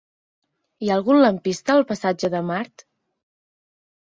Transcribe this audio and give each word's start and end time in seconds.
Hi 0.85 0.89
ha 0.89 0.95
algun 0.99 1.19
lampista 1.25 1.75
al 1.75 1.85
passatge 1.91 2.33
de 2.37 2.41
Mart? 2.51 2.87